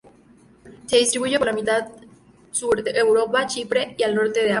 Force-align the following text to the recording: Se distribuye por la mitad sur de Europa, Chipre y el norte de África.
Se 0.87 0.97
distribuye 0.97 1.37
por 1.37 1.45
la 1.45 1.53
mitad 1.53 1.87
sur 2.49 2.83
de 2.83 2.89
Europa, 2.89 3.45
Chipre 3.45 3.93
y 3.99 4.01
el 4.01 4.15
norte 4.15 4.39
de 4.39 4.45
África. 4.45 4.49